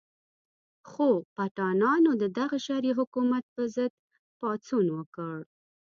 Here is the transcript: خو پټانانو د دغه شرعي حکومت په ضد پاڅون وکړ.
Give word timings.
خو 0.89 1.07
پټانانو 1.35 2.11
د 2.21 2.23
دغه 2.39 2.57
شرعي 2.65 2.93
حکومت 2.99 3.43
په 3.55 3.61
ضد 3.75 3.93
پاڅون 4.39 4.85
وکړ. 4.97 5.35